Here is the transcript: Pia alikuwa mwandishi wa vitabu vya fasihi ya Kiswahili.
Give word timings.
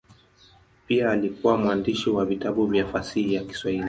Pia 0.87 1.11
alikuwa 1.11 1.57
mwandishi 1.57 2.09
wa 2.09 2.25
vitabu 2.25 2.65
vya 2.67 2.87
fasihi 2.87 3.33
ya 3.33 3.43
Kiswahili. 3.43 3.79